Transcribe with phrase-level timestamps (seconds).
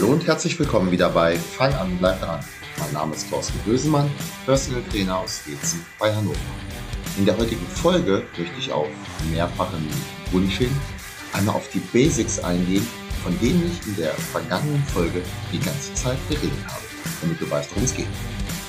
[0.00, 2.42] Hallo und herzlich willkommen wieder bei Fang an, bleib dran.
[2.78, 4.10] Mein Name ist Thorsten Bösemann,
[4.46, 6.38] Personal Trainer aus Wezen bei Hannover.
[7.18, 8.88] In der heutigen Folge möchte ich auf
[9.30, 9.86] mehrfachen
[10.32, 10.70] Wunsch hin
[11.34, 12.88] einmal auf die Basics eingehen,
[13.22, 15.20] von denen ich in der vergangenen Folge
[15.52, 16.82] die ganze Zeit geredet habe,
[17.20, 18.08] damit du weißt, worum es geht.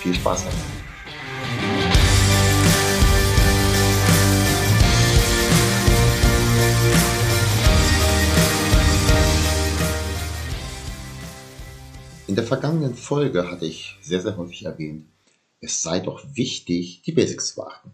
[0.02, 0.81] Viel Spaß damit!
[12.42, 15.06] Der vergangenen Folge hatte ich sehr, sehr häufig erwähnt,
[15.60, 17.92] es sei doch wichtig, die Basics zu beachten.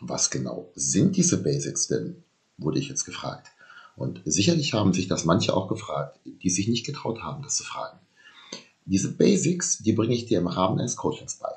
[0.00, 2.24] Was genau sind diese Basics denn?
[2.56, 3.48] wurde ich jetzt gefragt.
[3.96, 7.64] Und sicherlich haben sich das manche auch gefragt, die sich nicht getraut haben, das zu
[7.64, 7.98] fragen.
[8.86, 11.52] Diese Basics, die bringe ich dir im Rahmen eines Coachings bei.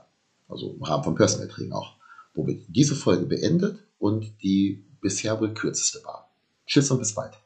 [0.49, 1.95] Also im Rahmen von Personal Training auch.
[2.33, 6.29] Womit diese Folge beendet und die bisher wohl kürzeste war.
[6.65, 7.37] Tschüss und bis bald.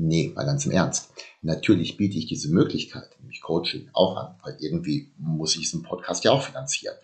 [0.00, 1.12] Nee, mal ganz im Ernst.
[1.42, 6.22] Natürlich biete ich diese Möglichkeit, nämlich Coaching, auch an, weil irgendwie muss ich diesen Podcast
[6.22, 6.94] ja auch finanzieren.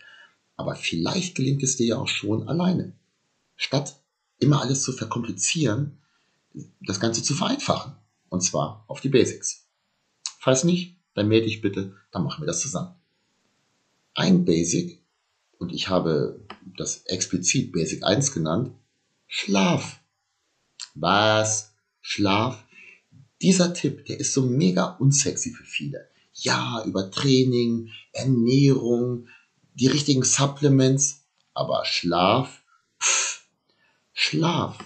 [0.55, 2.93] Aber vielleicht gelingt es dir ja auch schon alleine.
[3.57, 3.99] Statt
[4.39, 5.97] immer alles zu verkomplizieren,
[6.79, 7.97] das Ganze zu vereinfachen.
[8.29, 9.67] Und zwar auf die Basics.
[10.39, 12.95] Falls nicht, dann melde dich bitte, dann machen wir das zusammen.
[14.13, 15.03] Ein Basic,
[15.57, 16.45] und ich habe
[16.77, 18.71] das explizit Basic 1 genannt,
[19.27, 19.99] Schlaf.
[20.93, 21.73] Was?
[21.99, 22.64] Schlaf
[23.41, 26.07] dieser Tipp, der ist so mega unsexy für viele.
[26.33, 29.27] Ja, über Training, Ernährung,
[29.73, 32.63] die richtigen Supplements, aber Schlaf,
[33.01, 33.47] pff,
[34.13, 34.77] Schlaf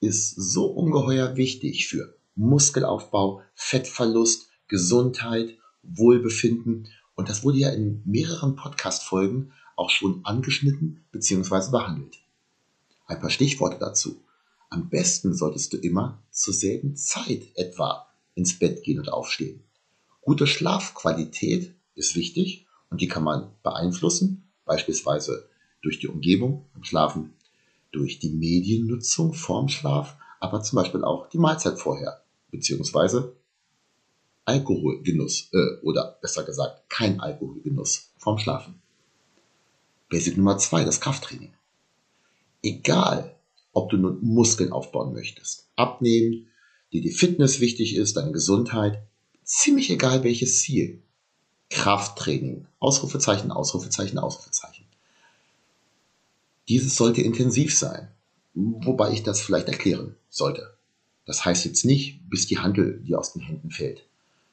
[0.00, 8.56] ist so ungeheuer wichtig für Muskelaufbau, Fettverlust, Gesundheit, Wohlbefinden und das wurde ja in mehreren
[8.56, 11.70] Podcast-Folgen auch schon angeschnitten bzw.
[11.70, 12.18] behandelt.
[13.06, 14.22] Ein paar Stichworte dazu.
[14.74, 19.62] Am besten solltest du immer zur selben Zeit etwa ins Bett gehen und aufstehen.
[20.20, 25.48] Gute Schlafqualität ist wichtig und die kann man beeinflussen, beispielsweise
[25.80, 27.34] durch die Umgebung im Schlafen,
[27.92, 33.36] durch die Mediennutzung vorm Schlaf, aber zum Beispiel auch die Mahlzeit vorher, beziehungsweise
[34.44, 38.82] Alkoholgenuss äh, oder besser gesagt kein Alkoholgenuss vorm Schlafen.
[40.08, 41.54] Basic Nummer zwei, das Krafttraining.
[42.60, 43.36] Egal,
[43.74, 46.46] ob du nun Muskeln aufbauen möchtest, abnehmen,
[46.92, 49.02] dir die Fitness wichtig ist, deine Gesundheit,
[49.42, 51.02] ziemlich egal welches Ziel.
[51.70, 54.84] Krafttraining, Ausrufezeichen, Ausrufezeichen, Ausrufezeichen.
[56.68, 58.08] Dieses sollte intensiv sein,
[58.54, 60.74] wobei ich das vielleicht erklären sollte.
[61.26, 64.06] Das heißt jetzt nicht, bis die Handel dir aus den Händen fällt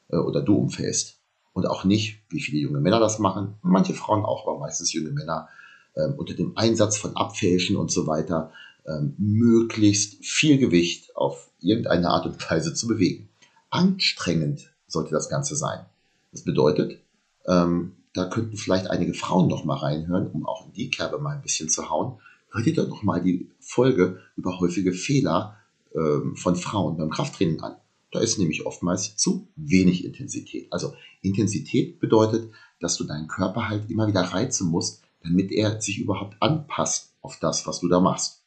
[0.10, 1.18] äh, oder du umfällst.
[1.54, 5.12] Und auch nicht, wie viele junge Männer das machen, manche Frauen auch, aber meistens junge
[5.12, 5.50] Männer,
[5.94, 8.52] äh, unter dem Einsatz von Abfälschen und so weiter,
[8.88, 13.30] ähm, möglichst viel Gewicht auf irgendeine Art und Weise zu bewegen.
[13.70, 15.86] Anstrengend sollte das Ganze sein.
[16.32, 17.00] Das bedeutet,
[17.46, 21.36] ähm, da könnten vielleicht einige Frauen noch mal reinhören, um auch in die Kerbe mal
[21.36, 22.20] ein bisschen zu hauen.
[22.52, 25.58] Hört ihr doch noch mal die Folge über häufige Fehler
[25.96, 27.76] ähm, von Frauen beim Krafttraining an.
[28.12, 30.68] Da ist nämlich oftmals zu wenig Intensität.
[30.72, 36.00] Also Intensität bedeutet, dass du deinen Körper halt immer wieder reizen musst, damit er sich
[36.00, 38.41] überhaupt anpasst auf das, was du da machst.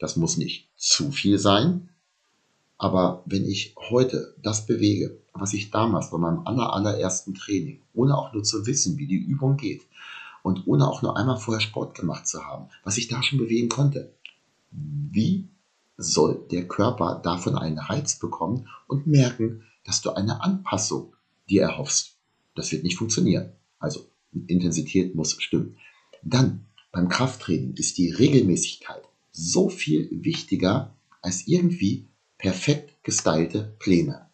[0.00, 1.90] Das muss nicht zu viel sein.
[2.78, 8.16] Aber wenn ich heute das bewege, was ich damals bei meinem aller, allerersten Training, ohne
[8.16, 9.82] auch nur zu wissen, wie die Übung geht
[10.42, 13.68] und ohne auch nur einmal vorher Sport gemacht zu haben, was ich da schon bewegen
[13.68, 14.14] konnte,
[14.70, 15.48] wie
[15.98, 21.14] soll der Körper davon einen Reiz bekommen und merken, dass du eine Anpassung
[21.50, 22.16] dir erhoffst?
[22.54, 23.52] Das wird nicht funktionieren.
[23.78, 24.06] Also
[24.46, 25.76] Intensität muss stimmen.
[26.22, 32.06] Dann beim Krafttraining ist die Regelmäßigkeit so viel wichtiger als irgendwie
[32.38, 34.26] perfekt gestylte Pläne.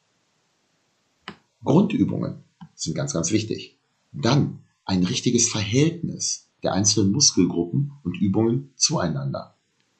[1.64, 2.44] Grundübungen
[2.74, 3.76] sind ganz, ganz wichtig.
[4.12, 9.56] Dann ein richtiges Verhältnis der einzelnen Muskelgruppen und Übungen zueinander.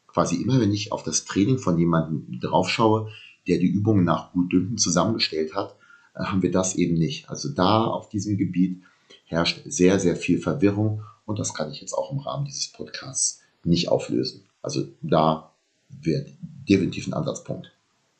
[0.07, 3.11] Quasi immer, wenn ich auf das Training von jemandem draufschaue,
[3.47, 5.77] der die Übungen nach Gutdünken zusammengestellt hat,
[6.15, 7.29] äh, haben wir das eben nicht.
[7.29, 8.83] Also da auf diesem Gebiet
[9.25, 13.43] herrscht sehr, sehr viel Verwirrung und das kann ich jetzt auch im Rahmen dieses Podcasts
[13.65, 14.46] nicht auflösen.
[14.67, 15.53] Also da
[15.89, 16.27] wäre
[16.69, 17.71] definitiv ein Ansatzpunkt.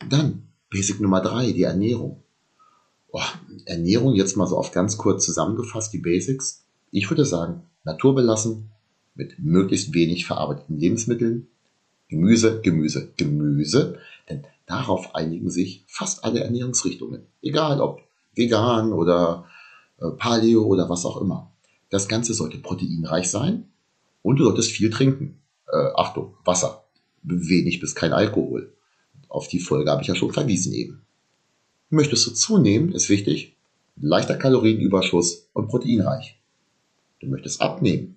[0.09, 2.23] Dann Basic Nummer drei, die Ernährung.
[3.09, 3.21] Oh,
[3.65, 6.65] Ernährung jetzt mal so auf ganz kurz zusammengefasst, die Basics.
[6.93, 8.71] Ich würde sagen, naturbelassen,
[9.17, 11.49] mit möglichst wenig verarbeiteten Lebensmitteln,
[12.07, 13.99] Gemüse, Gemüse, Gemüse,
[14.31, 18.03] denn darauf einigen sich fast alle Ernährungsrichtungen, egal ob
[18.37, 19.47] vegan oder
[19.99, 21.51] äh, Paleo oder was auch immer.
[21.91, 23.65] Das Ganze sollte proteinreich sein
[24.23, 26.85] und du solltest viel trinken äh, Achtung, Wasser.
[27.23, 28.73] Wenig bis kein Alkohol.
[29.29, 31.03] Auf die Folge habe ich ja schon verwiesen eben.
[31.91, 33.57] Möchtest du zunehmen, ist wichtig,
[34.01, 36.39] leichter Kalorienüberschuss und proteinreich.
[37.21, 38.17] Du möchtest abnehmen,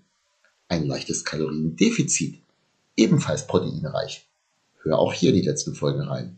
[0.68, 2.40] ein leichtes Kaloriendefizit,
[2.96, 4.28] ebenfalls proteinreich.
[4.82, 6.38] Hör auch hier die letzten Folgen rein.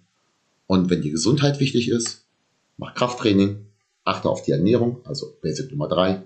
[0.67, 2.25] Und wenn die Gesundheit wichtig ist,
[2.77, 3.65] mach Krafttraining,
[4.03, 6.23] achte auf die Ernährung, also Basic Nummer 3,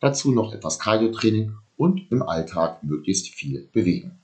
[0.00, 4.21] dazu noch etwas Cardio-Training und im Alltag möglichst viel bewegen.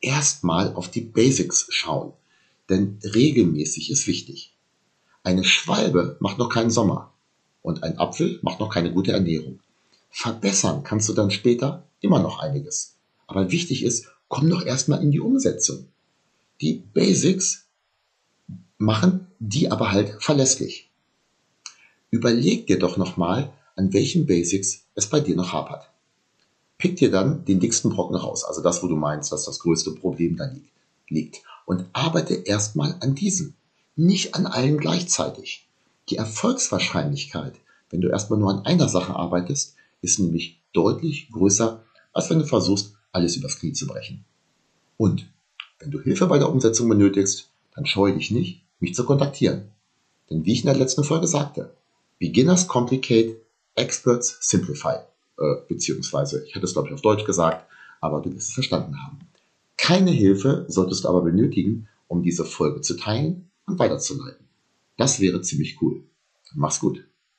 [0.00, 2.12] Erstmal auf die Basics schauen,
[2.68, 4.54] denn regelmäßig ist wichtig.
[5.22, 7.12] Eine Schwalbe macht noch keinen Sommer
[7.62, 9.60] und ein Apfel macht noch keine gute Ernährung.
[10.10, 12.96] Verbessern kannst du dann später immer noch einiges.
[13.26, 15.88] Aber wichtig ist, komm doch erstmal in die Umsetzung.
[16.60, 17.66] Die Basics
[18.78, 20.88] machen die aber halt verlässlich.
[22.10, 25.90] Überleg dir doch nochmal, an welchen Basics es bei dir noch hapert.
[26.78, 29.92] Pick dir dann den dicksten Brocken raus, also das, wo du meinst, dass das größte
[29.92, 30.48] Problem da
[31.08, 31.42] liegt.
[31.66, 33.54] Und arbeite erstmal an diesem,
[33.96, 35.68] nicht an allen gleichzeitig.
[36.08, 37.54] Die Erfolgswahrscheinlichkeit,
[37.90, 42.46] wenn du erstmal nur an einer Sache arbeitest, ist nämlich deutlich größer, als wenn du
[42.46, 44.24] versuchst, alles übers Knie zu brechen.
[44.96, 45.26] Und
[45.80, 49.70] wenn du Hilfe bei der Umsetzung benötigst, dann scheue dich nicht, mich zu kontaktieren.
[50.30, 51.74] Denn wie ich in der letzten Folge sagte,
[52.18, 53.36] Beginners complicate,
[53.74, 54.98] Experts simplify.
[55.38, 57.66] Äh, beziehungsweise, ich hätte es glaube ich auf Deutsch gesagt,
[58.00, 59.18] aber du wirst es verstanden haben.
[59.76, 64.46] Keine Hilfe solltest du aber benötigen, um diese Folge zu teilen und weiterzuleiten.
[64.96, 66.02] Das wäre ziemlich cool.
[66.54, 67.07] Mach's gut.